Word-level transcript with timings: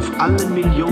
auf 0.00 0.18
allen 0.20 0.54
Millionen 0.54 0.89